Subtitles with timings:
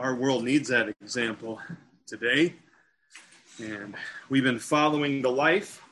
[0.00, 1.60] our world needs that example
[2.06, 2.54] today.
[3.62, 3.94] And
[4.30, 5.82] we've been following the life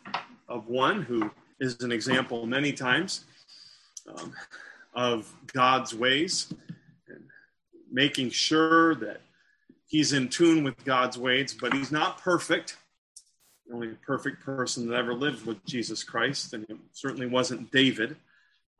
[0.48, 3.26] of one who is an example many times
[4.06, 4.32] um,
[4.94, 6.52] of God's ways
[7.08, 7.22] and
[7.92, 9.20] making sure that
[9.86, 12.78] he's in tune with God's ways, but he's not perfect.
[13.66, 18.16] The only perfect person that ever lived was Jesus Christ, and it certainly wasn't David,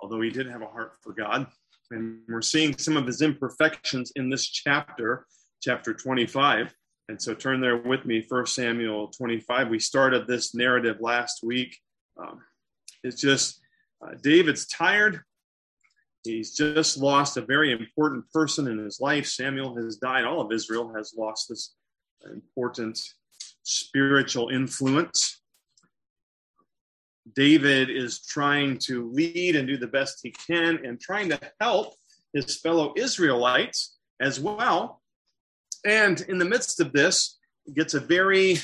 [0.01, 1.47] although he did have a heart for God.
[1.91, 5.27] And we're seeing some of his imperfections in this chapter,
[5.63, 6.75] chapter 25.
[7.09, 9.69] And so turn there with me, 1 Samuel 25.
[9.69, 11.79] We started this narrative last week.
[12.19, 12.43] Um,
[13.03, 13.61] it's just
[14.05, 15.23] uh, David's tired.
[16.25, 19.27] He's just lost a very important person in his life.
[19.27, 20.25] Samuel has died.
[20.25, 21.75] All of Israel has lost this
[22.31, 23.01] important
[23.63, 25.41] spiritual influence.
[27.35, 31.95] David is trying to lead and do the best he can and trying to help
[32.33, 35.01] his fellow Israelites as well.
[35.85, 37.39] And in the midst of this,
[37.75, 38.59] gets a very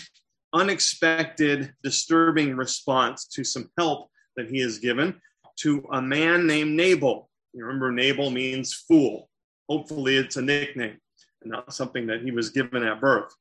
[0.53, 5.21] unexpected, disturbing response to some help that he is given
[5.57, 7.29] to a man named Nabal.
[7.53, 9.29] You remember, Nabal means fool.
[9.69, 10.99] Hopefully, it's a nickname
[11.43, 13.33] and not something that he was given at birth.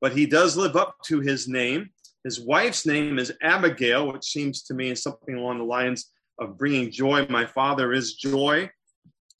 [0.00, 1.90] But he does live up to his name
[2.24, 6.90] his wife's name is Abigail, which seems to me something along the lines of bringing
[6.90, 7.26] joy.
[7.28, 8.70] My father is joy,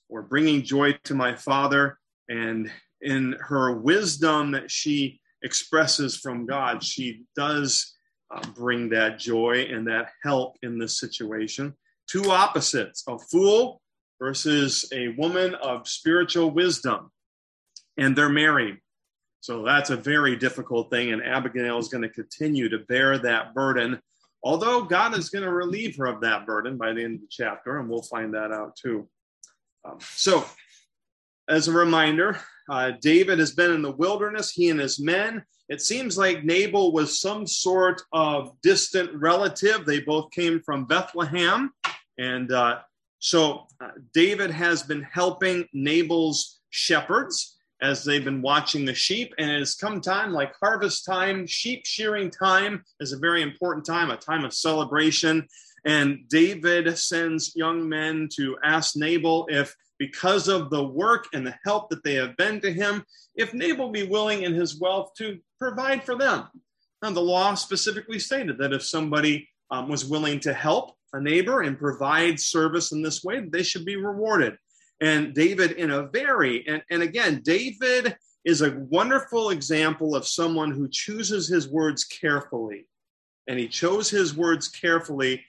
[0.09, 1.99] or bringing joy to my father.
[2.29, 7.95] And in her wisdom that she expresses from God, she does
[8.35, 11.75] uh, bring that joy and that help in this situation.
[12.09, 13.81] Two opposites a fool
[14.21, 17.11] versus a woman of spiritual wisdom.
[17.97, 18.79] And they're married.
[19.43, 23.55] So that's a very difficult thing, and Abigail is going to continue to bear that
[23.55, 24.01] burden,
[24.45, 27.27] although God is going to relieve her of that burden by the end of the
[27.29, 29.09] chapter, and we'll find that out too.
[29.85, 30.45] Um, so,
[31.49, 32.39] as a reminder,
[32.71, 35.43] uh, David has been in the wilderness, he and his men.
[35.69, 39.85] It seems like Nabal was some sort of distant relative.
[39.85, 41.73] They both came from Bethlehem.
[42.17, 42.79] And uh,
[43.19, 49.35] so uh, David has been helping Nabal's shepherds as they've been watching the sheep.
[49.39, 53.85] And it has come time, like harvest time, sheep shearing time is a very important
[53.85, 55.47] time, a time of celebration.
[55.85, 61.57] And David sends young men to ask Nabal if, because of the work and the
[61.65, 63.05] help that they have been to him,
[63.35, 66.45] if Nabal be willing in his wealth to provide for them.
[67.03, 71.63] Now, the law specifically stated that if somebody um, was willing to help a neighbor
[71.63, 74.57] and provide service in this way, they should be rewarded
[75.03, 80.71] and David in a very, and, and again, David is a wonderful example of someone
[80.71, 82.87] who chooses his words carefully.
[83.49, 85.45] And he chose his words carefully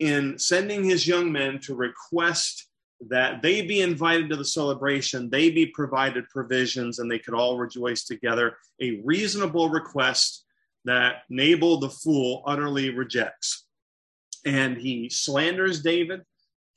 [0.00, 2.66] in sending his young men to request
[3.08, 7.58] that they be invited to the celebration, they be provided provisions, and they could all
[7.58, 8.56] rejoice together.
[8.80, 10.44] A reasonable request
[10.84, 13.66] that Nabal the fool utterly rejects.
[14.44, 16.22] And he slanders David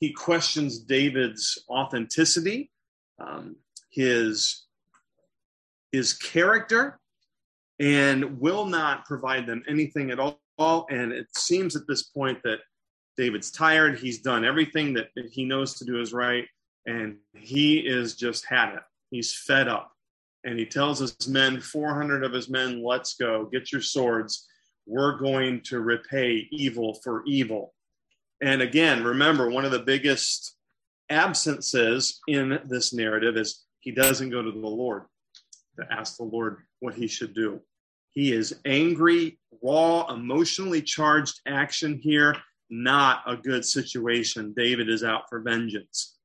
[0.00, 2.70] he questions David's authenticity,
[3.18, 3.56] um,
[3.90, 4.64] his
[5.92, 6.98] his character,
[7.78, 10.86] and will not provide them anything at all.
[10.90, 12.60] And it seems at this point that
[13.16, 13.98] David's tired.
[13.98, 16.46] He's done everything that he knows to do is right,
[16.86, 18.82] and he is just had it.
[19.10, 19.92] He's fed up.
[20.44, 24.48] And he tells his men, 400 of his men, let's go, get your swords.
[24.86, 27.74] We're going to repay evil for evil.
[28.40, 30.56] And again, remember, one of the biggest
[31.10, 35.02] absences in this narrative is he doesn't go to the Lord
[35.78, 37.60] to ask the Lord what he should do.
[38.12, 42.34] He is angry, raw, emotionally charged action here,
[42.70, 44.52] not a good situation.
[44.56, 46.16] David is out for vengeance.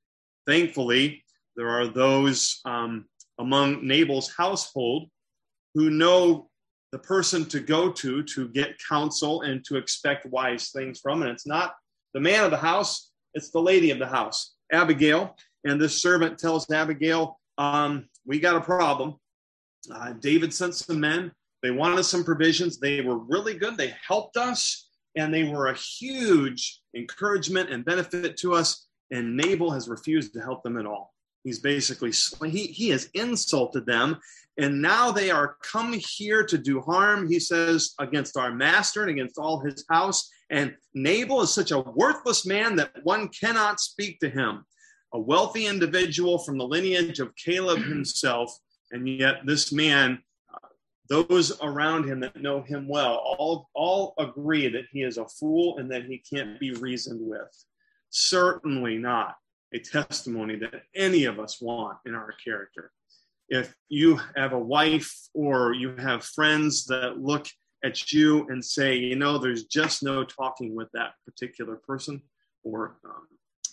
[0.48, 1.24] Thankfully,
[1.56, 3.06] there are those um,
[3.40, 5.10] among Nabal's household
[5.74, 6.50] who know
[6.92, 11.22] the person to go to to get counsel and to expect wise things from.
[11.22, 11.76] And it's not
[12.16, 15.36] the man of the house, it's the lady of the house, Abigail.
[15.66, 19.16] And this servant tells Abigail, um, We got a problem.
[19.94, 21.32] Uh, David sent some men.
[21.62, 22.80] They wanted some provisions.
[22.80, 23.76] They were really good.
[23.76, 28.88] They helped us, and they were a huge encouragement and benefit to us.
[29.12, 31.14] And Nabal has refused to help them at all.
[31.44, 32.12] He's basically,
[32.50, 34.18] he, he has insulted them.
[34.58, 39.12] And now they are come here to do harm, he says, against our master and
[39.12, 40.30] against all his house.
[40.50, 44.66] And Nabal is such a worthless man that one cannot speak to him.
[45.14, 48.56] A wealthy individual from the lineage of Caleb himself,
[48.92, 50.20] and yet this man,
[50.54, 50.68] uh,
[51.10, 55.78] those around him that know him well, all, all agree that he is a fool
[55.78, 57.66] and that he can't be reasoned with.
[58.10, 59.36] Certainly not
[59.74, 62.92] a testimony that any of us want in our character.
[63.50, 67.46] if you have a wife or you have friends that look
[67.86, 72.22] at you and say, you know, there's just no talking with that particular person,
[72.64, 73.28] or um,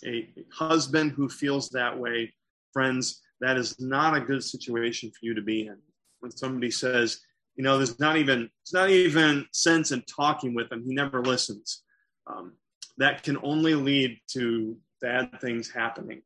[0.05, 2.33] a, a husband who feels that way,
[2.71, 5.77] friends, that is not a good situation for you to be in.
[6.19, 7.19] When somebody says,
[7.55, 10.83] you know, there's not even it's not even sense in talking with him.
[10.85, 11.83] He never listens.
[12.27, 12.53] Um,
[12.97, 16.21] that can only lead to bad things happening.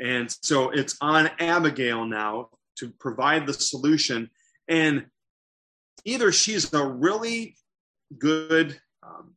[0.00, 4.30] And so it's on Abigail now to provide the solution.
[4.68, 5.06] And
[6.04, 7.56] either she's a really
[8.18, 9.34] good, um,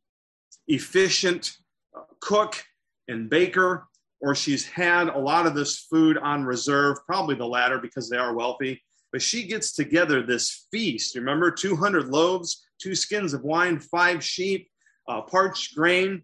[0.66, 1.52] efficient
[1.96, 2.62] uh, cook
[3.08, 3.86] and baker,
[4.20, 8.16] or she's had a lot of this food on reserve, probably the latter because they
[8.16, 8.82] are wealthy.
[9.12, 11.16] But she gets together this feast.
[11.16, 14.68] Remember, 200 loaves, two skins of wine, five sheep,
[15.08, 16.22] uh, parched grain,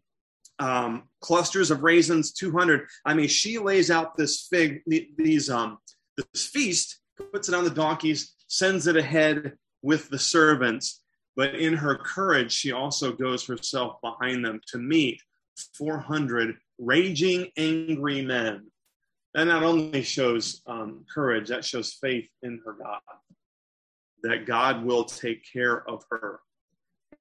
[0.58, 2.86] um, clusters of raisins, 200.
[3.06, 4.82] I mean, she lays out this fig,
[5.16, 5.78] these um,
[6.16, 7.00] this feast,
[7.32, 11.02] puts it on the donkeys, sends it ahead with the servants.
[11.36, 15.20] But in her courage, she also goes herself behind them to meet
[15.76, 18.66] 400 raging, angry men.
[19.34, 23.00] That not only shows um, courage, that shows faith in her God,
[24.22, 26.40] that God will take care of her.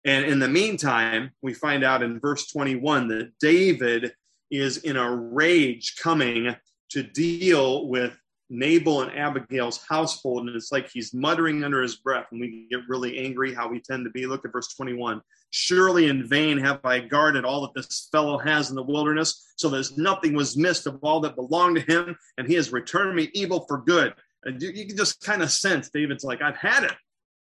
[0.05, 4.13] And in the meantime, we find out in verse 21 that David
[4.51, 6.55] is in a rage coming
[6.91, 8.15] to deal with
[8.53, 12.81] Nabal and Abigail's household, and it's like he's muttering under his breath, and we get
[12.87, 14.25] really angry how we tend to be.
[14.27, 15.21] Look at verse 21.
[15.49, 19.69] Surely in vain have I guarded all that this fellow has in the wilderness, so
[19.69, 23.29] that nothing was missed of all that belonged to him, and he has returned me
[23.33, 24.13] evil for good.
[24.45, 26.93] And you, you can just kind of sense David's like, I've had it.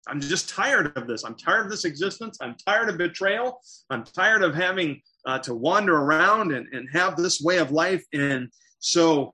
[0.09, 1.25] I'm just tired of this.
[1.25, 2.39] I'm tired of this existence.
[2.41, 3.61] I'm tired of betrayal.
[3.89, 8.03] I'm tired of having uh, to wander around and, and have this way of life.
[8.13, 8.49] And
[8.81, 9.33] so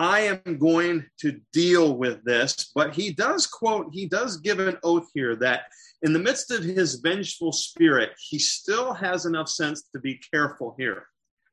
[0.00, 2.70] I am going to deal with this.
[2.74, 5.64] But he does quote, he does give an oath here that
[6.00, 10.74] in the midst of his vengeful spirit, he still has enough sense to be careful
[10.78, 11.04] here.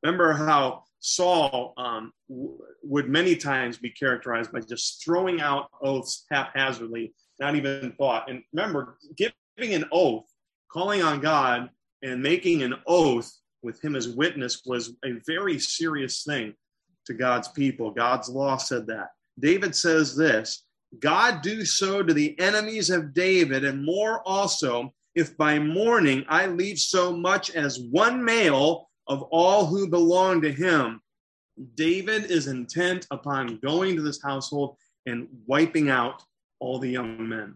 [0.01, 6.25] Remember how Saul um, w- would many times be characterized by just throwing out oaths
[6.31, 8.29] haphazardly, not even thought.
[8.29, 10.23] And remember, giving an oath,
[10.71, 11.69] calling on God,
[12.01, 13.29] and making an oath
[13.61, 16.53] with him as witness was a very serious thing
[17.07, 17.91] to God's people.
[17.91, 19.09] God's law said that.
[19.39, 20.63] David says this
[20.99, 26.45] God do so to the enemies of David, and more also, if by morning I
[26.45, 31.01] leave so much as one male of all who belong to him.
[31.75, 34.77] David is intent upon going to this household
[35.07, 36.21] and wiping out
[36.59, 37.55] all the young men.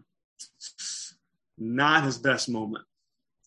[1.58, 2.84] Not his best moment.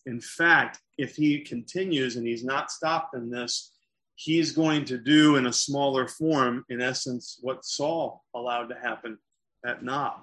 [0.06, 3.72] In fact, if he continues and he's not stopped in this,
[4.16, 9.18] he's going to do in a smaller form, in essence, what Saul allowed to happen
[9.64, 10.22] at Nob.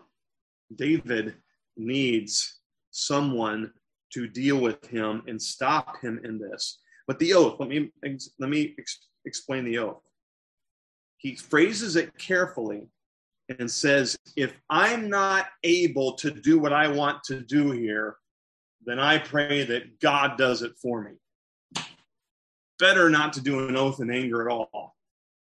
[0.75, 1.35] David
[1.77, 2.59] needs
[2.91, 3.71] someone
[4.13, 6.79] to deal with him and stop him in this.
[7.07, 7.91] But the oath, let me
[8.39, 10.01] let me ex- explain the oath.
[11.17, 12.87] He phrases it carefully
[13.59, 18.17] and says, "If I'm not able to do what I want to do here,
[18.85, 21.11] then I pray that God does it for me."
[22.83, 24.93] Better not to do an oath in anger at all.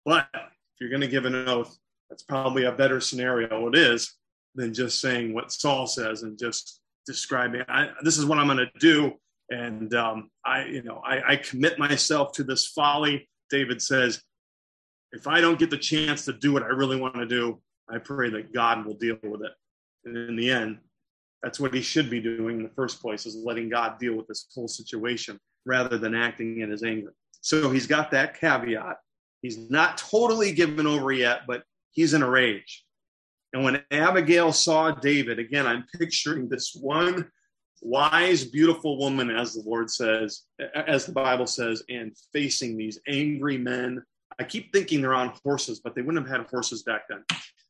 [0.04, 1.74] But if you're going to give an oath,
[2.10, 3.66] that's probably a better scenario.
[3.68, 4.14] It is
[4.54, 7.62] than just saying what Saul says and just describing.
[7.66, 9.14] I, this is what I'm going to do,
[9.48, 13.26] and um, I, you know, I, I commit myself to this folly.
[13.48, 14.22] David says,
[15.12, 17.96] if I don't get the chance to do what I really want to do, I
[17.98, 19.52] pray that God will deal with it.
[20.04, 20.78] And in the end,
[21.42, 24.26] that's what he should be doing in the first place is letting God deal with
[24.28, 27.14] this whole situation rather than acting in his anger.
[27.40, 28.96] So he's got that caveat.
[29.42, 32.84] He's not totally given over yet, but he's in a rage.
[33.52, 37.30] And when Abigail saw David, again, I'm picturing this one
[37.82, 40.42] wise, beautiful woman, as the Lord says,
[40.74, 44.02] as the Bible says, and facing these angry men.
[44.38, 47.24] I keep thinking they're on horses, but they wouldn't have had horses back then.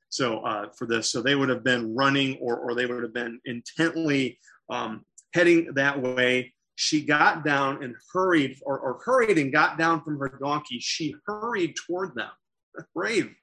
[0.09, 3.15] So uh, for this, so they would have been running, or or they would have
[3.15, 9.53] been intently um, heading that way she got down and hurried, or, or hurried and
[9.53, 10.79] got down from her donkey.
[10.81, 12.31] She hurried toward them,
[12.95, 13.35] brave,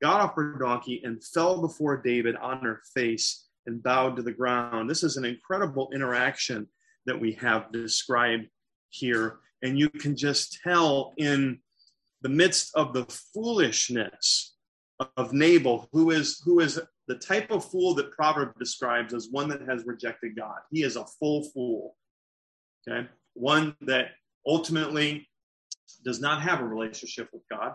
[0.00, 4.30] got off her donkey and fell before David on her face and bowed to the
[4.30, 4.88] ground.
[4.88, 6.68] This is an incredible interaction
[7.06, 8.46] that we have described
[8.90, 9.40] here.
[9.62, 11.58] And you can just tell in
[12.22, 14.54] the midst of the foolishness
[15.16, 19.48] of Nabal, who is who is the type of fool that Proverb describes as one
[19.48, 20.58] that has rejected God.
[20.70, 21.96] He is a full fool
[22.88, 23.08] okay?
[23.34, 24.12] One that
[24.46, 25.28] ultimately
[26.04, 27.74] does not have a relationship with God.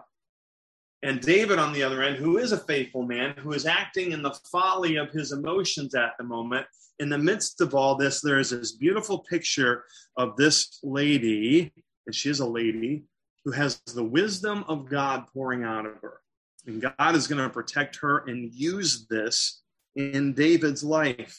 [1.03, 4.21] And David, on the other end, who is a faithful man, who is acting in
[4.21, 6.65] the folly of his emotions at the moment,
[6.99, 9.83] in the midst of all this, there is this beautiful picture
[10.15, 11.73] of this lady,
[12.05, 13.03] and she is a lady,
[13.43, 16.21] who has the wisdom of God pouring out of her.
[16.65, 19.63] And God is going to protect her and use this
[19.95, 21.37] in David's life.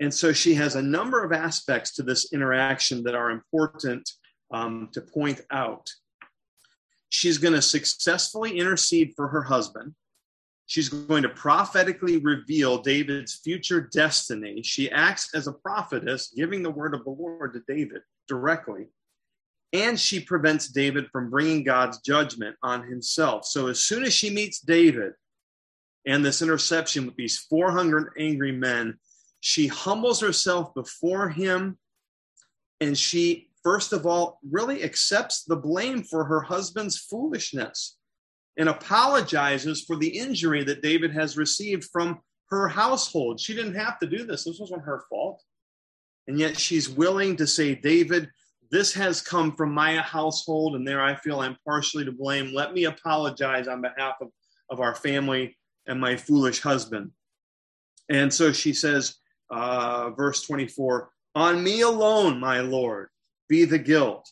[0.00, 4.10] And so she has a number of aspects to this interaction that are important
[4.52, 5.88] um, to point out.
[7.10, 9.94] She's going to successfully intercede for her husband.
[10.66, 14.62] She's going to prophetically reveal David's future destiny.
[14.62, 18.86] She acts as a prophetess, giving the word of the Lord to David directly.
[19.72, 23.44] And she prevents David from bringing God's judgment on himself.
[23.44, 25.12] So as soon as she meets David
[26.06, 28.98] and this interception with these 400 angry men,
[29.46, 31.76] she humbles herself before him
[32.80, 37.96] and she first of all, really accepts the blame for her husband's foolishness
[38.56, 42.20] and apologizes for the injury that David has received from
[42.50, 43.40] her household.
[43.40, 45.42] She didn't have to do this, this wasn't her fault.
[46.28, 48.30] And yet she's willing to say, David,
[48.70, 52.54] this has come from my household, and there I feel I'm partially to blame.
[52.54, 54.28] Let me apologize on behalf of,
[54.70, 57.10] of our family and my foolish husband.
[58.08, 59.16] And so she says,
[59.50, 63.08] uh, verse 24, On me alone, my Lord,
[63.48, 64.30] be the guilt.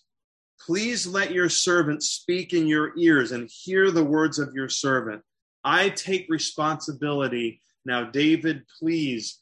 [0.64, 5.22] Please let your servant speak in your ears and hear the words of your servant.
[5.64, 7.60] I take responsibility.
[7.84, 9.40] Now, David, please,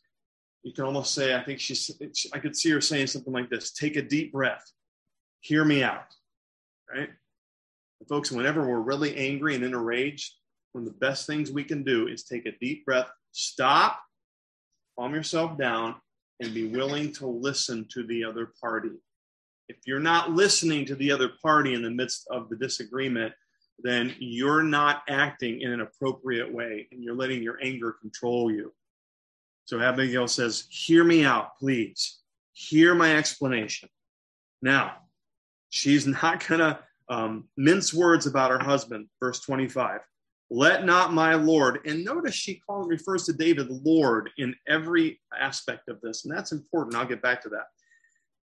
[0.62, 1.91] you can almost say, I think she's,
[2.33, 4.65] I could see her saying something like this take a deep breath,
[5.41, 6.15] hear me out,
[6.93, 7.11] right?
[8.09, 10.35] Folks, whenever we're really angry and in a rage,
[10.73, 14.00] one of the best things we can do is take a deep breath, stop,
[15.00, 15.95] calm yourself down,
[16.40, 18.90] and be willing to listen to the other party
[19.71, 23.33] if you're not listening to the other party in the midst of the disagreement,
[23.78, 28.75] then you're not acting in an appropriate way and you're letting your anger control you.
[29.64, 32.19] So Abigail says, Hear me out, please.
[32.52, 33.88] Hear my explanation.
[34.61, 34.97] Now,
[35.69, 39.07] she's not going to um, mince words about her husband.
[39.21, 40.00] Verse 25.
[40.50, 45.88] Let not my Lord, and notice she calls, refers to David Lord in every aspect
[45.88, 46.97] of this, and that's important.
[46.97, 47.66] I'll get back to that.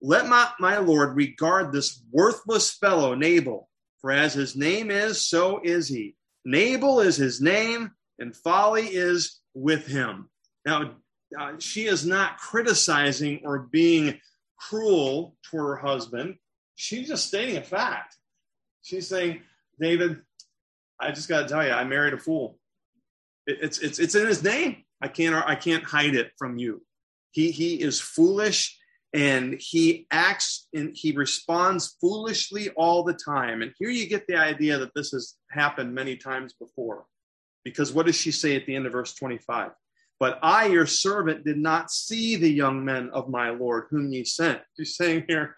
[0.01, 3.67] Let my, my Lord regard this worthless fellow, Nabal,
[3.99, 6.15] for as his name is, so is he.
[6.45, 10.29] Nabal is his name, and folly is with him.
[10.65, 10.91] Now,
[11.37, 14.17] uh, she is not criticizing or being
[14.57, 16.35] cruel toward her husband.
[16.75, 18.15] She's just stating a fact.
[18.81, 19.41] She's saying,
[19.79, 20.21] David,
[20.99, 22.57] I just got to tell you, I married a fool.
[23.45, 24.83] It, it's, it's, it's in his name.
[25.01, 26.81] I can't, I can't hide it from you.
[27.31, 28.77] He, he is foolish
[29.13, 33.61] and he acts and he responds foolishly all the time.
[33.61, 37.05] And here you get the idea that this has happened many times before.
[37.63, 39.71] Because what does she say at the end of verse 25?
[40.19, 44.23] But I, your servant, did not see the young men of my Lord whom ye
[44.23, 44.61] sent.
[44.77, 45.57] She's saying here,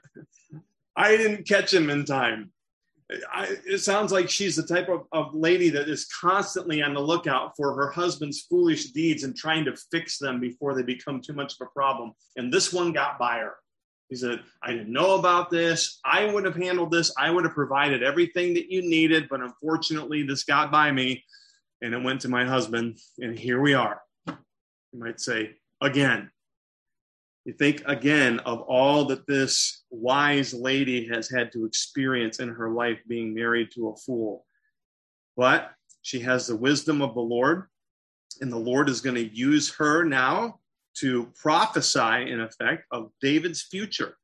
[0.96, 2.51] I didn't catch him in time.
[3.33, 6.99] I, it sounds like she's the type of, of lady that is constantly on the
[6.99, 11.33] lookout for her husband's foolish deeds and trying to fix them before they become too
[11.33, 12.13] much of a problem.
[12.35, 13.55] And this one got by her.
[14.09, 15.99] He said, I didn't know about this.
[16.03, 17.13] I would have handled this.
[17.17, 19.27] I would have provided everything that you needed.
[19.29, 21.23] But unfortunately, this got by me
[21.81, 22.97] and it went to my husband.
[23.19, 24.01] And here we are.
[24.27, 25.51] You might say,
[25.81, 26.31] again.
[27.46, 32.69] You think again of all that this wise lady has had to experience in her
[32.69, 34.46] life being married to a fool.
[35.38, 37.67] But she has the wisdom of the Lord,
[38.41, 40.60] and the Lord is going to use her now
[40.98, 44.17] to prophesy, in effect, of David's future.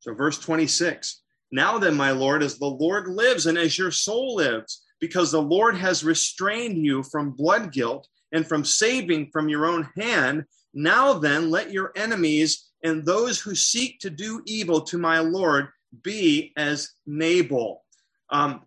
[0.00, 4.36] So, verse 26 Now then, my Lord, as the Lord lives and as your soul
[4.36, 9.66] lives, because the Lord has restrained you from blood guilt and from saving from your
[9.66, 14.98] own hand, now then, let your enemies and those who seek to do evil to
[14.98, 15.68] my Lord
[16.02, 17.84] be as Nabal.
[18.30, 18.62] Um,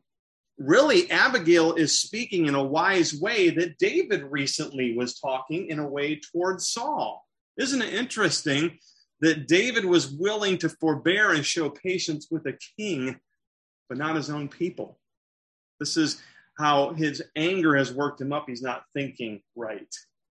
[0.58, 5.88] really, Abigail is speaking in a wise way that David recently was talking in a
[5.88, 7.26] way towards Saul.
[7.58, 8.78] Isn't it interesting
[9.22, 13.20] that David was willing to forbear and show patience with a king,
[13.90, 15.00] but not his own people?
[15.80, 16.22] This is
[16.58, 18.46] how his anger has worked him up.
[18.48, 19.94] He's not thinking right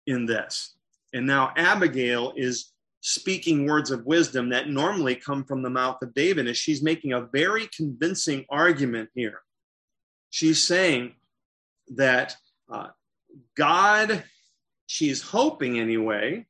[0.08, 0.75] in this.
[1.16, 6.14] And now Abigail is speaking words of wisdom that normally come from the mouth of
[6.14, 9.42] David, and she's making a very convincing argument here.
[10.30, 11.16] She's saying
[11.96, 12.36] that
[12.72, 12.90] uh,
[13.56, 14.24] God,
[14.88, 16.48] she's hoping anyway,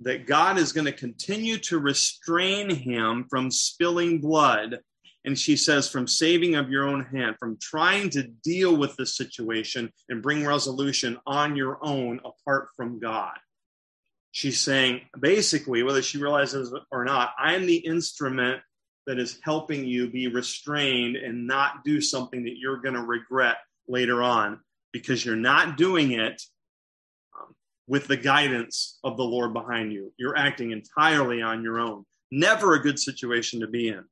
[0.00, 4.80] that God is going to continue to restrain him from spilling blood
[5.24, 9.06] And she says, from saving of your own hand, from trying to deal with the
[9.06, 13.36] situation and bring resolution on your own apart from God.
[14.32, 18.62] She's saying, basically, whether she realizes it or not, I'm the instrument
[19.06, 23.56] that is helping you be restrained and not do something that you're going to regret
[23.88, 24.60] later on
[24.92, 26.40] because you're not doing it
[27.38, 27.54] um,
[27.88, 30.12] with the guidance of the Lord behind you.
[30.16, 32.04] You're acting entirely on your own.
[32.30, 34.04] Never a good situation to be in.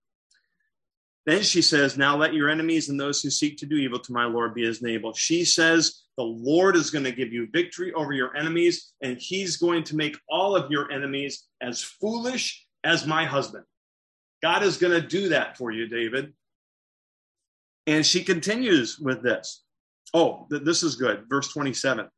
[1.28, 4.12] Then she says, Now let your enemies and those who seek to do evil to
[4.14, 5.12] my Lord be as Nabal.
[5.12, 9.58] She says, The Lord is going to give you victory over your enemies, and he's
[9.58, 13.64] going to make all of your enemies as foolish as my husband.
[14.42, 16.32] God is going to do that for you, David.
[17.86, 19.62] And she continues with this.
[20.14, 21.24] Oh, th- this is good.
[21.28, 22.08] Verse 27.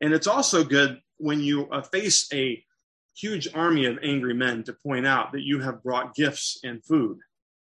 [0.00, 2.60] And it's also good when you uh, face a
[3.16, 7.18] huge army of angry men to point out that you have brought gifts and food.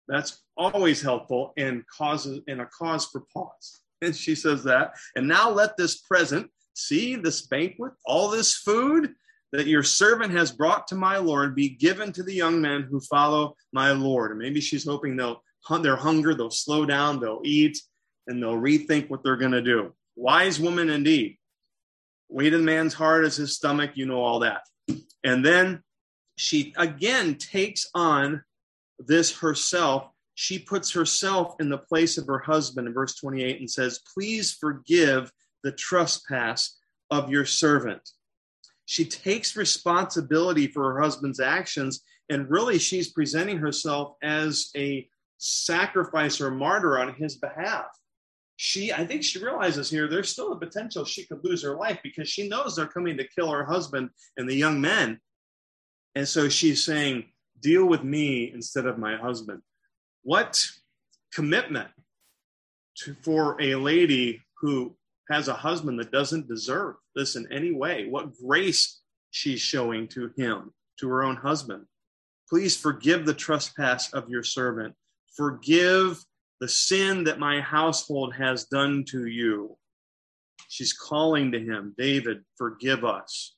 [0.08, 3.82] That's always helpful and causes and a cause for pause.
[4.02, 4.94] And she says that.
[5.16, 9.14] And now let this present see this banquet, all this food
[9.54, 13.00] that your servant has brought to my Lord be given to the young men who
[13.00, 14.32] follow my Lord.
[14.32, 17.78] And maybe she's hoping they'll hunt their hunger, they'll slow down, they'll eat,
[18.28, 19.94] and they'll rethink what they're going to do.
[20.16, 21.38] Wise woman indeed.
[22.30, 24.62] Weight in man's heart is his stomach, you know all that.
[25.24, 25.82] And then
[26.36, 28.44] she again takes on
[29.00, 30.10] this herself
[30.40, 34.54] she puts herself in the place of her husband in verse 28 and says, Please
[34.54, 35.32] forgive
[35.64, 36.78] the trespass
[37.10, 38.08] of your servant.
[38.86, 46.40] She takes responsibility for her husband's actions, and really she's presenting herself as a sacrifice
[46.40, 47.88] or martyr on his behalf.
[48.58, 51.98] She, I think she realizes here there's still a potential she could lose her life
[52.04, 55.20] because she knows they're coming to kill her husband and the young men.
[56.14, 57.26] And so she's saying,
[57.60, 59.64] Deal with me instead of my husband.
[60.28, 60.62] What
[61.34, 61.88] commitment
[62.98, 64.94] to, for a lady who
[65.30, 68.10] has a husband that doesn't deserve this in any way?
[68.10, 69.00] What grace
[69.32, 71.86] she's showing to him, to her own husband.
[72.50, 74.96] Please forgive the trespass of your servant.
[75.34, 76.22] Forgive
[76.60, 79.78] the sin that my household has done to you.
[80.68, 83.56] She's calling to him, David, forgive us.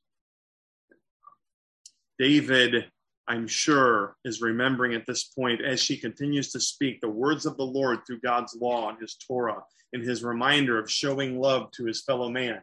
[2.19, 2.91] David
[3.29, 7.57] I'm sure, is remembering at this point as she continues to speak the words of
[7.57, 9.63] the Lord through God's law and his Torah,
[9.93, 12.61] and his reminder of showing love to his fellow man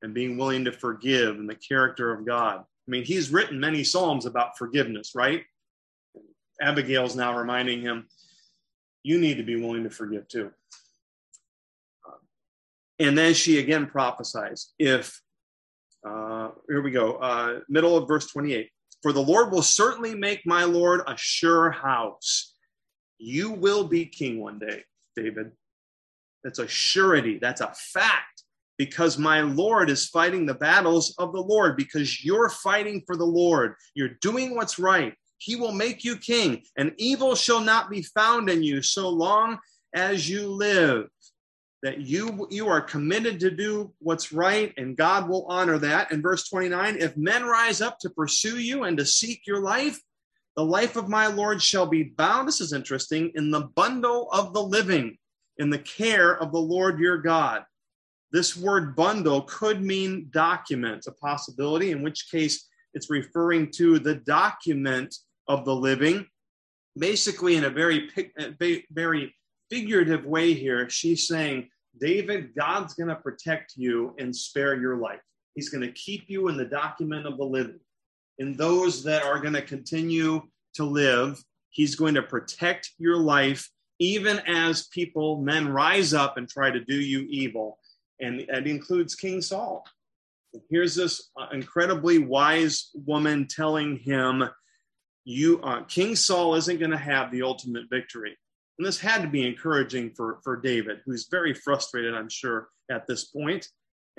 [0.00, 2.60] and being willing to forgive and the character of God.
[2.60, 5.44] I mean, he's written many Psalms about forgiveness, right?
[6.62, 8.08] Abigail's now reminding him,
[9.02, 10.50] you need to be willing to forgive too.
[12.98, 15.20] And then she again prophesies if,
[16.08, 18.70] uh, here we go, uh, middle of verse 28
[19.06, 22.56] for the Lord will certainly make my Lord a sure house.
[23.18, 24.82] You will be king one day,
[25.14, 25.52] David.
[26.42, 28.42] That's a surety, that's a fact,
[28.78, 33.24] because my Lord is fighting the battles of the Lord, because you're fighting for the
[33.24, 33.76] Lord.
[33.94, 35.14] You're doing what's right.
[35.38, 39.60] He will make you king, and evil shall not be found in you so long
[39.94, 41.06] as you live
[41.82, 46.10] that you you are committed to do what's right and God will honor that.
[46.10, 50.00] In verse 29, if men rise up to pursue you and to seek your life,
[50.56, 52.48] the life of my Lord shall be bound.
[52.48, 55.18] This is interesting in the bundle of the living,
[55.58, 57.64] in the care of the Lord your God.
[58.32, 64.14] This word bundle could mean document, a possibility, in which case it's referring to the
[64.14, 65.14] document
[65.46, 66.26] of the living.
[66.98, 68.10] Basically, in a very,
[68.90, 69.34] very
[69.70, 75.20] figurative way here, she's saying, David, God's going to protect you and spare your life.
[75.54, 77.80] He's going to keep you in the document of the living.
[78.38, 80.42] In those that are going to continue
[80.74, 86.48] to live, He's going to protect your life, even as people, men rise up and
[86.48, 87.78] try to do you evil.
[88.18, 89.84] And that includes King Saul.
[90.70, 94.44] Here's this uh, incredibly wise woman telling him,
[95.24, 98.38] "You, uh, King Saul, isn't going to have the ultimate victory.
[98.78, 103.06] And this had to be encouraging for, for David, who's very frustrated, I'm sure, at
[103.06, 103.68] this point.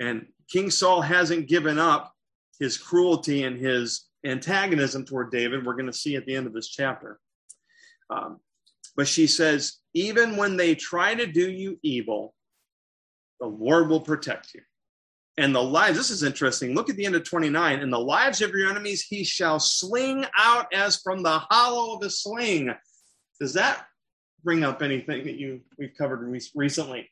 [0.00, 2.12] And King Saul hasn't given up
[2.58, 5.64] his cruelty and his antagonism toward David.
[5.64, 7.18] We're going to see at the end of this chapter.
[8.10, 8.40] Um,
[8.96, 12.34] but she says, even when they try to do you evil,
[13.38, 14.60] the Lord will protect you.
[15.36, 16.74] And the lives, this is interesting.
[16.74, 17.78] Look at the end of 29.
[17.78, 22.02] And the lives of your enemies he shall sling out as from the hollow of
[22.02, 22.74] a sling.
[23.40, 23.86] Does that
[24.44, 27.10] bring up anything that you we've covered re- recently.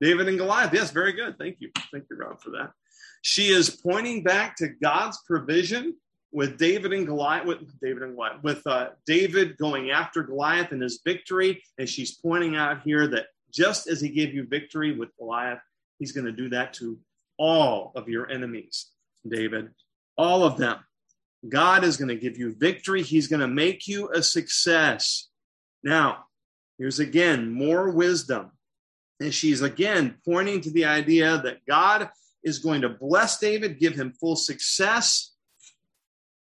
[0.00, 0.72] David and Goliath.
[0.72, 1.36] Yes, very good.
[1.38, 1.70] Thank you.
[1.92, 2.70] Thank you, Rob, for that.
[3.22, 5.94] She is pointing back to God's provision
[6.30, 10.82] with David and Goliath, with David and Goliath, with uh, David going after Goliath and
[10.82, 11.62] his victory.
[11.78, 15.60] And she's pointing out here that just as he gave you victory with Goliath,
[15.98, 16.98] he's going to do that to
[17.38, 18.90] all of your enemies,
[19.26, 19.70] David,
[20.16, 20.78] all of them.
[21.48, 23.02] God is going to give you victory.
[23.02, 25.28] He's going to make you a success.
[25.82, 26.24] Now,
[26.78, 28.50] here's again more wisdom.
[29.20, 32.08] And she's again pointing to the idea that God
[32.44, 35.34] is going to bless David, give him full success.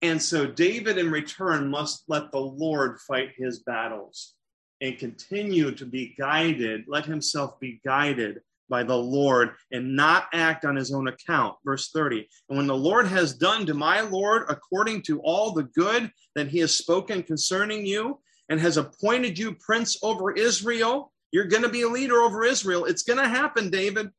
[0.02, 4.34] And so David, in return, must let the Lord fight his battles
[4.80, 10.64] and continue to be guided, let himself be guided by the Lord and not act
[10.64, 11.56] on his own account.
[11.64, 12.28] Verse 30.
[12.48, 16.48] And when the Lord has done to my Lord according to all the good that
[16.48, 21.68] he has spoken concerning you and has appointed you prince over Israel, you're going to
[21.68, 22.86] be a leader over Israel.
[22.86, 24.10] It's going to happen, David.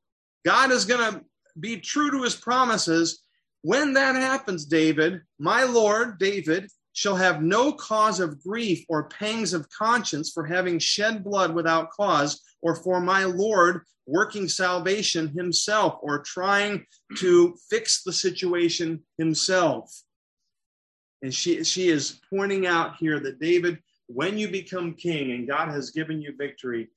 [0.45, 1.21] God is going to
[1.59, 3.23] be true to his promises.
[3.61, 9.53] When that happens, David, my Lord, David, shall have no cause of grief or pangs
[9.53, 15.99] of conscience for having shed blood without cause, or for my Lord working salvation himself,
[16.01, 16.85] or trying
[17.17, 19.91] to fix the situation himself.
[21.21, 25.69] And she, she is pointing out here that David, when you become king and God
[25.69, 26.89] has given you victory,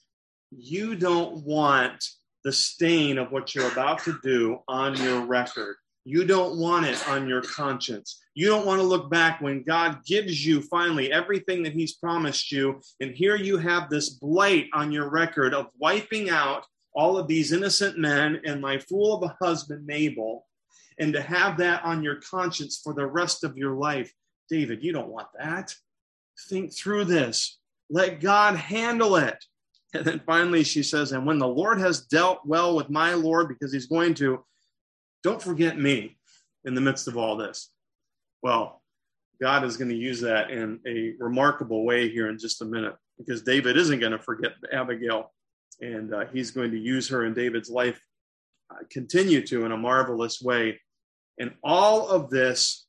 [0.50, 2.02] you don't want
[2.42, 5.76] the stain of what you're about to do on your record.
[6.04, 8.20] You don't want it on your conscience.
[8.34, 12.50] You don't want to look back when God gives you finally everything that He's promised
[12.50, 12.80] you.
[13.00, 17.52] And here you have this blight on your record of wiping out all of these
[17.52, 20.46] innocent men and my fool of a husband, Nabal.
[20.98, 24.12] And to have that on your conscience for the rest of your life.
[24.48, 25.74] David, you don't want that.
[26.48, 27.58] Think through this.
[27.90, 29.42] Let God handle it.
[29.94, 33.48] And then finally, she says, And when the Lord has dealt well with my Lord,
[33.48, 34.44] because he's going to,
[35.22, 36.16] don't forget me
[36.64, 37.70] in the midst of all this.
[38.42, 38.82] Well,
[39.40, 42.94] God is going to use that in a remarkable way here in just a minute,
[43.18, 45.32] because David isn't going to forget Abigail,
[45.80, 48.00] and uh, he's going to use her in David's life,
[48.70, 50.80] uh, continue to in a marvelous way.
[51.38, 52.86] And all of this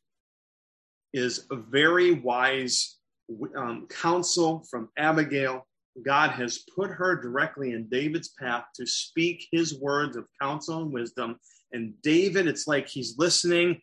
[1.12, 2.98] is a very wise
[3.58, 5.66] um, counsel from Abigail
[6.02, 10.92] God has put her directly in David's path to speak his words of counsel and
[10.92, 11.38] wisdom.
[11.72, 13.80] And David, it's like he's listening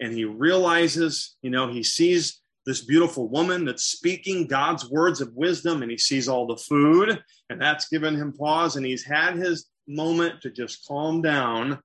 [0.00, 5.34] and he realizes, you know, he sees this beautiful woman that's speaking God's words of
[5.34, 9.36] wisdom and he sees all the food and that's given him pause and he's had
[9.36, 11.80] his moment to just calm down.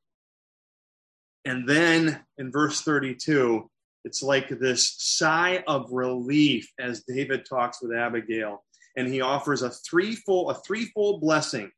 [1.45, 3.69] And then in verse 32,
[4.03, 8.63] it's like this sigh of relief as David talks with Abigail
[8.95, 11.71] and he offers a threefold a threefold blessing.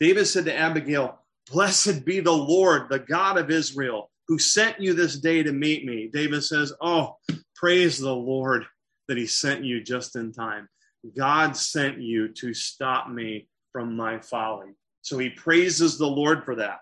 [0.00, 4.94] David said to Abigail, "Blessed be the Lord, the God of Israel, who sent you
[4.94, 7.16] this day to meet me." David says, "Oh,
[7.54, 8.66] praise the Lord
[9.08, 10.68] that he sent you just in time.
[11.16, 16.54] God sent you to stop me from my folly." So he praises the Lord for
[16.56, 16.80] that.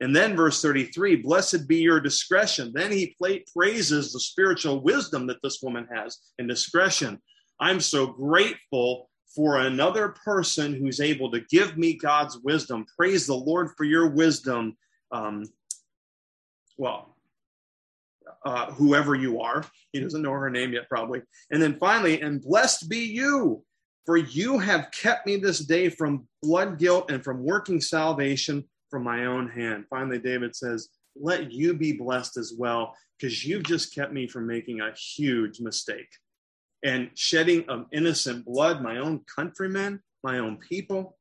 [0.00, 2.72] And then verse 33, blessed be your discretion.
[2.74, 3.16] Then he
[3.54, 7.20] praises the spiritual wisdom that this woman has and discretion.
[7.60, 12.84] I'm so grateful for another person who's able to give me God's wisdom.
[12.96, 14.76] Praise the Lord for your wisdom.
[15.12, 15.44] Um,
[16.76, 17.16] well,
[18.44, 21.22] uh, whoever you are, he doesn't know her name yet, probably.
[21.50, 23.62] And then finally, and blessed be you,
[24.04, 29.04] for you have kept me this day from blood guilt and from working salvation from
[29.04, 29.86] my own hand.
[29.90, 34.46] Finally, David says, Let you be blessed as well, because you've just kept me from
[34.46, 36.08] making a huge mistake
[36.86, 41.18] and shedding of innocent blood, my own countrymen, my own people.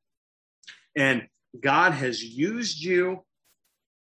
[0.95, 1.28] And
[1.60, 3.23] God has used you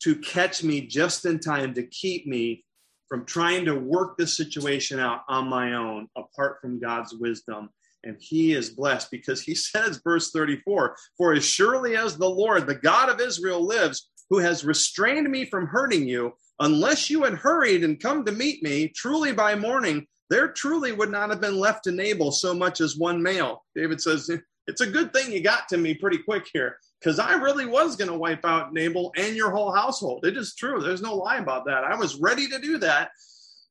[0.03, 2.65] to catch me just in time to keep me
[3.09, 7.71] from trying to work this situation out on my own apart from God's wisdom.
[8.05, 12.67] And he is blessed because he says, verse 34 For as surely as the Lord,
[12.67, 17.35] the God of Israel, lives, who has restrained me from hurting you, unless you had
[17.35, 21.59] hurried and come to meet me, truly by morning, there truly would not have been
[21.59, 23.65] left to Nabal so much as one male.
[23.75, 24.31] David says,
[24.69, 27.97] It's a good thing you got to me pretty quick here, because I really was
[27.97, 30.25] going to wipe out Nabal and your whole household.
[30.25, 30.81] It is true.
[30.81, 31.83] There's no lie about that.
[31.83, 33.11] I was ready to do that.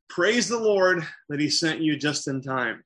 [0.09, 2.83] Praise the Lord that he sent you just in time.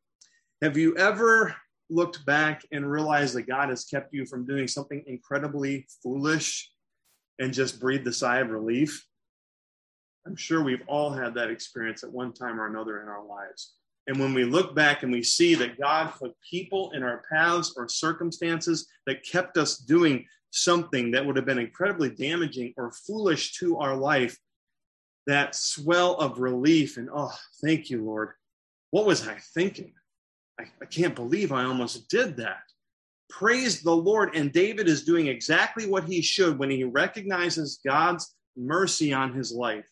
[0.64, 1.54] Have you ever
[1.90, 6.72] looked back and realized that God has kept you from doing something incredibly foolish
[7.38, 9.06] and just breathed a sigh of relief?
[10.26, 13.74] I'm sure we've all had that experience at one time or another in our lives.
[14.08, 17.74] And when we look back and we see that God put people in our paths
[17.76, 23.52] or circumstances that kept us doing something that would have been incredibly damaging or foolish
[23.60, 24.38] to our life,
[25.28, 28.30] that swell of relief and, oh, thank you, Lord.
[28.92, 29.92] What was I thinking?
[30.60, 32.64] I, I can't believe I almost did that.
[33.30, 34.36] Praise the Lord.
[34.36, 39.52] And David is doing exactly what he should when he recognizes God's mercy on his
[39.52, 39.90] life.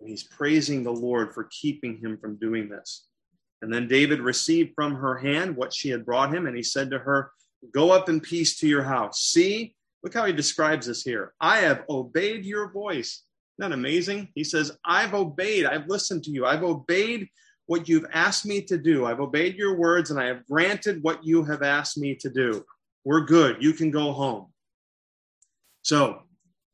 [0.00, 3.06] And he's praising the Lord for keeping him from doing this.
[3.62, 6.90] And then David received from her hand what she had brought him, and he said
[6.90, 7.30] to her,
[7.72, 9.22] Go up in peace to your house.
[9.22, 11.32] See, look how he describes this here.
[11.40, 13.22] I have obeyed your voice.
[13.58, 14.28] Isn't that amazing?
[14.34, 17.26] He says, I've obeyed, I've listened to you, I've obeyed
[17.66, 19.06] what you've asked me to do.
[19.06, 22.64] I've obeyed your words, and I have granted what you have asked me to do.
[23.04, 23.62] We're good.
[23.62, 24.52] You can go home.
[25.82, 26.22] So,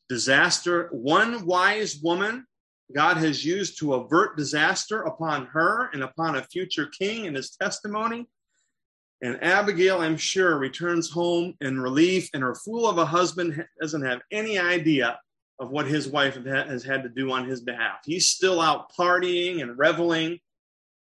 [0.08, 2.46] disaster, one wise woman
[2.94, 7.50] God has used to avert disaster upon her and upon a future king in his
[7.50, 8.26] testimony.
[9.22, 14.04] And Abigail, I'm sure, returns home in relief, and her fool of a husband doesn't
[14.04, 15.18] have any idea
[15.58, 17.98] of what his wife has had to do on his behalf.
[18.04, 20.38] He's still out partying and reveling,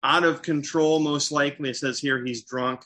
[0.02, 1.70] out of control, most likely.
[1.70, 2.84] It says here he's drunk.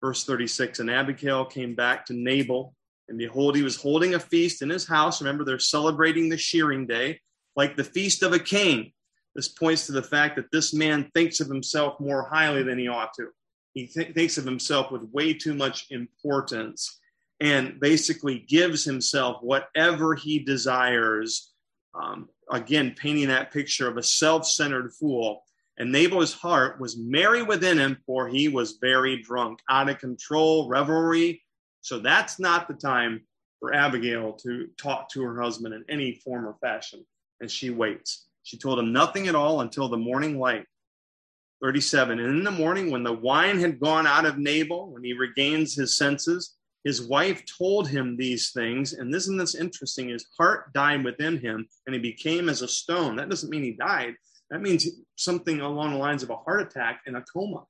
[0.00, 2.74] Verse 36 And Abigail came back to Nabal,
[3.08, 5.20] and behold, he was holding a feast in his house.
[5.20, 7.20] Remember, they're celebrating the shearing day
[7.56, 8.92] like the feast of a king.
[9.34, 12.88] This points to the fact that this man thinks of himself more highly than he
[12.88, 13.28] ought to.
[13.74, 16.98] He th- thinks of himself with way too much importance
[17.40, 21.52] and basically gives himself whatever he desires.
[21.94, 25.42] Um, again, painting that picture of a self centered fool.
[25.78, 30.68] And Nabal's heart was merry within him, for he was very drunk, out of control,
[30.68, 31.42] revelry.
[31.82, 33.22] So that's not the time
[33.60, 37.04] for Abigail to talk to her husband in any form or fashion
[37.40, 38.26] and she waits.
[38.42, 40.66] She told him nothing at all until the morning light.
[41.62, 42.20] 37.
[42.20, 45.74] And in the morning, when the wine had gone out of Nabal, when he regains
[45.74, 48.92] his senses, his wife told him these things.
[48.92, 50.10] And isn't this interesting?
[50.10, 53.16] His heart died within him and he became as a stone.
[53.16, 54.14] That doesn't mean he died,
[54.50, 57.64] that means something along the lines of a heart attack and a coma.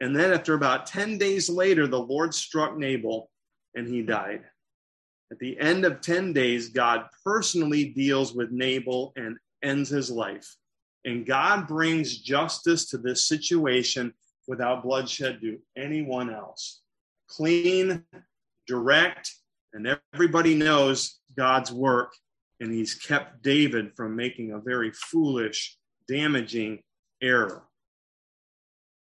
[0.00, 3.30] And then, after about 10 days later, the Lord struck Nabal
[3.74, 4.42] and he died.
[5.32, 10.54] At the end of 10 days, God personally deals with Nabal and ends his life.
[11.04, 14.12] And God brings justice to this situation
[14.46, 16.82] without bloodshed to anyone else.
[17.28, 18.04] Clean,
[18.66, 19.32] direct,
[19.72, 22.12] and everybody knows God's work.
[22.60, 25.76] And he's kept David from making a very foolish,
[26.08, 26.82] damaging
[27.22, 27.64] error.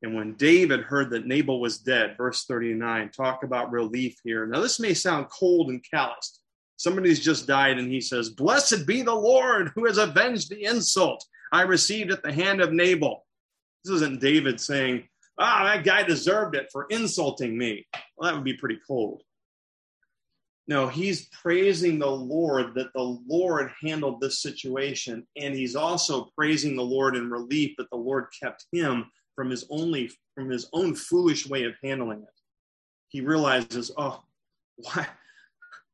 [0.02, 4.48] And when David heard that Nabal was dead, verse 39, talk about relief here.
[4.48, 6.42] Now, this may sound cold and calloused.
[6.78, 11.24] Somebody's just died, and he says, Blessed be the Lord who has avenged the insult
[11.52, 13.24] I received at the hand of Nabal.
[13.84, 17.86] This isn't David saying, Ah, that guy deserved it for insulting me.
[18.18, 19.22] Well, that would be pretty cold.
[20.68, 25.26] No, he's praising the Lord that the Lord handled this situation.
[25.36, 29.66] And he's also praising the Lord in relief that the Lord kept him from his
[29.70, 32.42] only from his own foolish way of handling it.
[33.10, 34.24] He realizes, oh,
[34.78, 35.08] why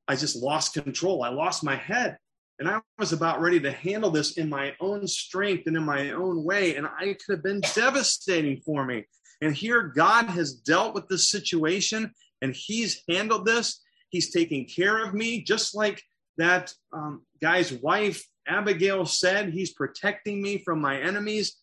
[0.08, 1.24] I just lost control.
[1.24, 2.18] I lost my head.
[2.60, 6.12] And I was about ready to handle this in my own strength and in my
[6.12, 6.76] own way.
[6.76, 9.06] And I could have been devastating for me.
[9.42, 13.82] And here God has dealt with this situation and he's handled this.
[14.10, 16.02] He's taking care of me, just like
[16.38, 19.50] that um, guy's wife, Abigail, said.
[19.50, 21.58] He's protecting me from my enemies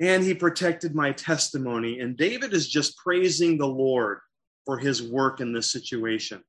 [0.00, 2.00] and he protected my testimony.
[2.00, 4.18] And David is just praising the Lord
[4.64, 6.42] for his work in this situation.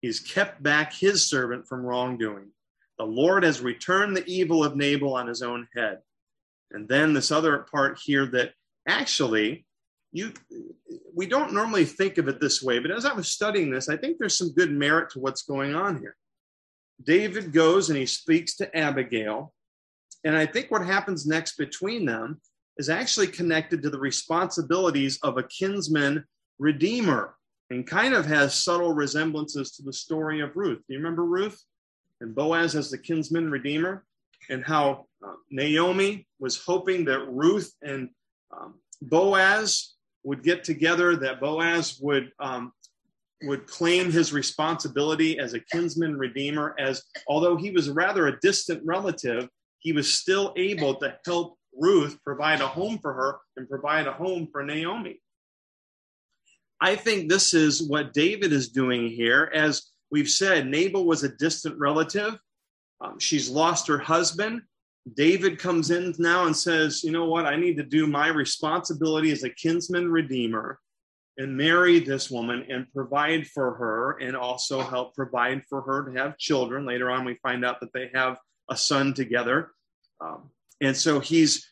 [0.00, 2.50] He's kept back his servant from wrongdoing.
[2.98, 5.98] The Lord has returned the evil of Nabal on his own head.
[6.72, 8.52] And then this other part here that
[8.86, 9.66] actually
[10.12, 10.32] you
[11.14, 13.96] we don't normally think of it this way, but as I was studying this, I
[13.96, 16.16] think there's some good merit to what's going on here.
[17.02, 19.52] David goes and he speaks to Abigail.
[20.24, 22.40] And I think what happens next between them
[22.76, 26.24] is actually connected to the responsibilities of a kinsman
[26.58, 27.34] redeemer
[27.70, 30.78] and kind of has subtle resemblances to the story of Ruth.
[30.78, 31.62] Do you remember Ruth
[32.20, 34.04] and Boaz as the kinsman redeemer?
[34.48, 38.08] And how uh, Naomi was hoping that Ruth and
[38.50, 42.72] um, Boaz would get together, that Boaz would um,
[43.42, 48.82] would claim his responsibility as a kinsman redeemer, as although he was rather a distant
[48.84, 54.06] relative, he was still able to help Ruth provide a home for her and provide
[54.06, 55.20] a home for Naomi.
[56.80, 59.50] I think this is what David is doing here.
[59.54, 62.38] As we've said, Nabal was a distant relative.
[63.00, 64.62] Um, she's lost her husband.
[65.14, 67.46] David comes in now and says, You know what?
[67.46, 70.78] I need to do my responsibility as a kinsman redeemer
[71.38, 76.18] and marry this woman and provide for her and also help provide for her to
[76.18, 76.84] have children.
[76.84, 78.36] Later on, we find out that they have
[78.68, 79.70] a son together.
[80.20, 81.66] Um, and so he's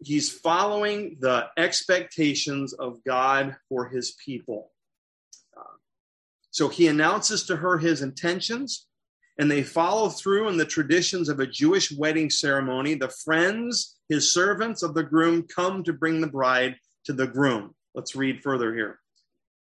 [0.00, 4.72] he's following the expectations of God for his people.
[5.56, 5.76] Uh,
[6.50, 8.88] so he announces to her his intentions,
[9.38, 12.94] and they follow through in the traditions of a Jewish wedding ceremony.
[12.94, 17.74] The friends, his servants of the groom, come to bring the bride to the groom.
[17.94, 18.98] Let's read further here.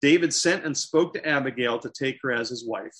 [0.03, 2.95] David sent and spoke to Abigail to take her as his wife.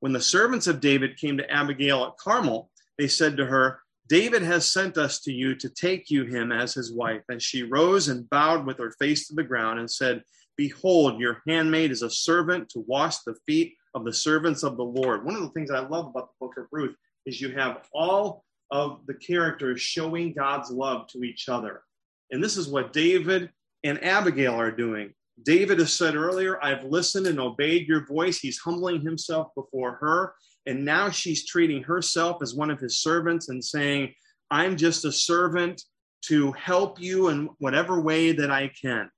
[0.00, 4.42] When the servants of David came to Abigail at Carmel, they said to her, David
[4.42, 7.22] has sent us to you to take you him as his wife.
[7.30, 10.22] And she rose and bowed with her face to the ground and said,
[10.56, 14.84] Behold, your handmaid is a servant to wash the feet of the servants of the
[14.84, 15.24] Lord.
[15.24, 16.94] One of the things I love about the book of Ruth
[17.26, 21.82] is you have all of the characters showing God's love to each other.
[22.30, 23.50] And this is what David
[23.84, 25.12] and Abigail are doing.
[25.42, 28.38] David has said earlier, I've listened and obeyed your voice.
[28.38, 30.34] He's humbling himself before her.
[30.66, 34.14] And now she's treating herself as one of his servants and saying,
[34.50, 35.82] I'm just a servant
[36.26, 39.10] to help you in whatever way that I can.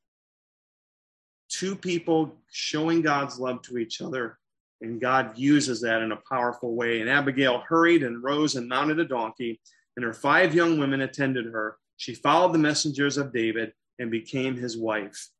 [1.49, 4.39] Two people showing God's love to each other,
[4.81, 7.01] and God uses that in a powerful way.
[7.01, 9.61] And Abigail hurried and rose and mounted a donkey,
[9.97, 11.77] and her five young women attended her.
[11.97, 15.31] She followed the messengers of David and became his wife.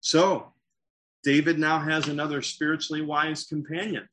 [0.00, 0.52] So,
[1.22, 4.08] David now has another spiritually wise companion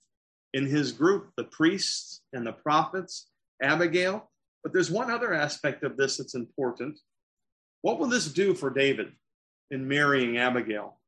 [0.54, 3.28] in his group the priests and the prophets,
[3.62, 4.30] Abigail.
[4.64, 7.00] But there's one other aspect of this that's important.
[7.82, 9.12] What will this do for David
[9.72, 11.01] in marrying Abigail?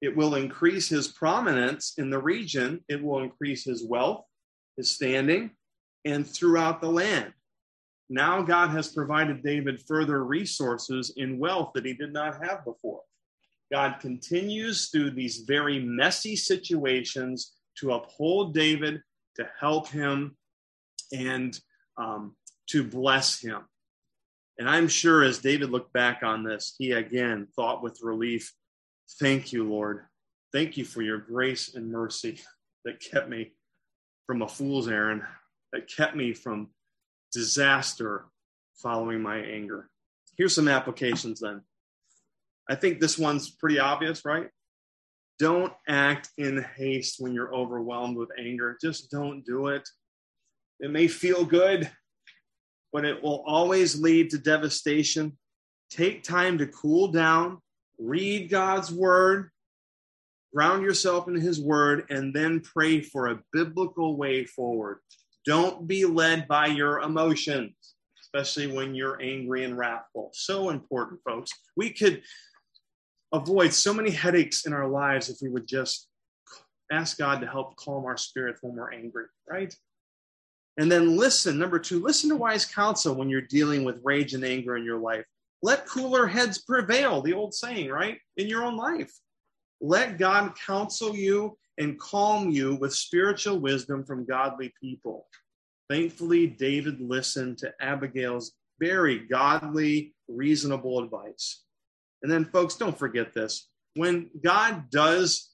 [0.00, 4.24] It will increase his prominence in the region, it will increase his wealth,
[4.76, 5.50] his standing,
[6.04, 7.32] and throughout the land.
[8.08, 13.02] Now, God has provided David further resources in wealth that he did not have before.
[13.70, 19.00] God continues through these very messy situations to uphold David,
[19.36, 20.36] to help him,
[21.12, 21.58] and
[21.96, 22.34] um,
[22.70, 23.60] to bless him.
[24.58, 28.52] And I'm sure as David looked back on this, he again thought with relief,
[29.18, 30.04] Thank you, Lord.
[30.52, 32.40] Thank you for your grace and mercy
[32.84, 33.52] that kept me
[34.26, 35.22] from a fool's errand,
[35.72, 36.68] that kept me from
[37.32, 38.26] disaster
[38.74, 39.88] following my anger.
[40.36, 41.62] Here's some applications then.
[42.68, 44.48] I think this one's pretty obvious, right?
[45.38, 48.76] Don't act in haste when you're overwhelmed with anger.
[48.80, 49.88] Just don't do it.
[50.80, 51.90] It may feel good,
[52.92, 55.36] but it will always lead to devastation.
[55.90, 57.58] Take time to cool down,
[58.00, 59.50] read God's word,
[60.54, 64.98] ground yourself in his word, and then pray for a biblical way forward.
[65.46, 67.74] Don't be led by your emotions,
[68.20, 70.30] especially when you're angry and wrathful.
[70.32, 71.50] So important, folks.
[71.76, 72.22] We could
[73.32, 76.08] avoid so many headaches in our lives if we would just
[76.90, 79.74] ask God to help calm our spirits when we're angry, right?
[80.76, 81.58] And then listen.
[81.58, 84.98] Number two, listen to wise counsel when you're dealing with rage and anger in your
[84.98, 85.24] life.
[85.62, 88.18] Let cooler heads prevail, the old saying, right?
[88.36, 89.12] In your own life.
[89.80, 95.26] Let God counsel you and calm you with spiritual wisdom from godly people.
[95.88, 101.62] Thankfully, David listened to Abigail's very godly, reasonable advice.
[102.22, 103.68] And then, folks, don't forget this.
[103.94, 105.50] When God does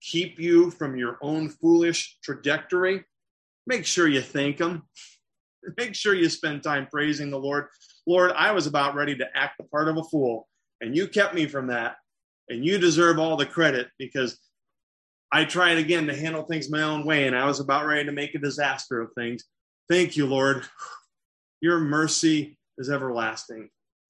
[0.00, 3.04] keep you from your own foolish trajectory,
[3.66, 4.82] make sure you thank Him.
[5.76, 7.66] Make sure you spend time praising the Lord.
[8.10, 10.48] Lord, I was about ready to act the part of a fool,
[10.80, 11.94] and you kept me from that.
[12.48, 14.36] And you deserve all the credit because
[15.30, 18.10] I tried again to handle things my own way, and I was about ready to
[18.10, 19.44] make a disaster of things.
[19.88, 20.64] Thank you, Lord.
[21.60, 23.68] Your mercy is everlasting,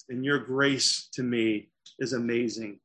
[0.08, 2.80] and your grace to me is amazing.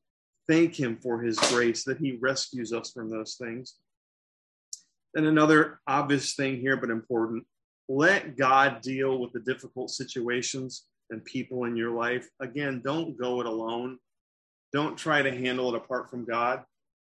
[0.50, 3.76] Thank Him for His grace that He rescues us from those things.
[5.14, 7.46] And another obvious thing here, but important
[7.88, 12.28] let God deal with the difficult situations and people in your life.
[12.40, 13.98] Again, don't go it alone.
[14.74, 16.64] Don't try to handle it apart from God.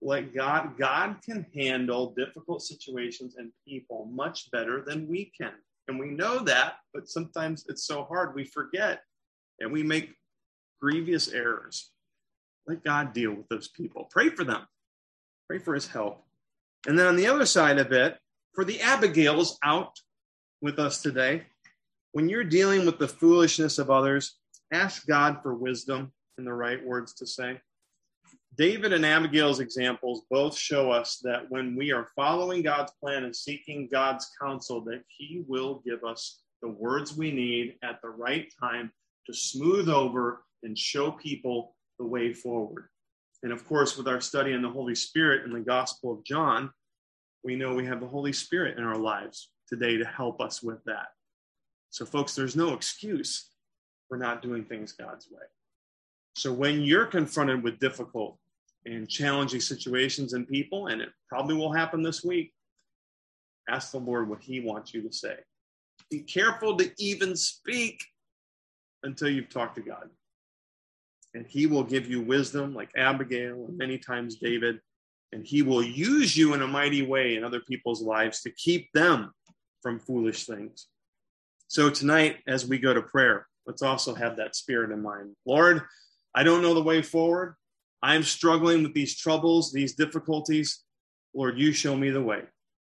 [0.01, 5.51] Let God, God can handle difficult situations and people much better than we can.
[5.87, 9.01] And we know that, but sometimes it's so hard we forget
[9.59, 10.13] and we make
[10.79, 11.91] grievous errors.
[12.67, 14.07] Let God deal with those people.
[14.09, 14.61] Pray for them.
[15.47, 16.23] Pray for his help.
[16.87, 18.17] And then on the other side of it,
[18.53, 19.97] for the Abigails out
[20.61, 21.43] with us today,
[22.11, 24.37] when you're dealing with the foolishness of others,
[24.71, 27.59] ask God for wisdom and the right words to say.
[28.57, 33.35] David and Abigail's examples both show us that when we are following God's plan and
[33.35, 38.51] seeking God's counsel, that He will give us the words we need at the right
[38.59, 38.91] time
[39.27, 42.87] to smooth over and show people the way forward.
[43.43, 46.71] And of course, with our study on the Holy Spirit in the Gospel of John,
[47.43, 50.83] we know we have the Holy Spirit in our lives today to help us with
[50.85, 51.07] that.
[51.89, 53.49] So, folks, there's no excuse
[54.07, 55.41] for not doing things God's way.
[56.35, 58.37] So, when you're confronted with difficult
[58.85, 62.53] and challenging situations and people, and it probably will happen this week,
[63.69, 65.35] ask the Lord what He wants you to say.
[66.09, 68.03] Be careful to even speak
[69.03, 70.09] until you've talked to God.
[71.33, 74.79] And He will give you wisdom, like Abigail and many times David,
[75.31, 78.91] and He will use you in a mighty way in other people's lives to keep
[78.93, 79.31] them
[79.81, 80.87] from foolish things.
[81.69, 85.35] So tonight, as we go to prayer, let's also have that spirit in mind.
[85.45, 85.83] Lord,
[86.33, 87.55] I don't know the way forward.
[88.01, 90.83] I'm struggling with these troubles, these difficulties.
[91.35, 92.41] Lord, you show me the way.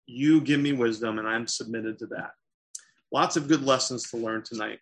[0.05, 2.33] You give me wisdom, and I'm submitted to that.
[3.11, 4.77] Lots of good lessons to learn tonight.